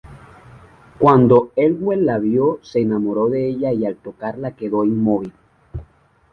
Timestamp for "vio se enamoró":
2.17-3.29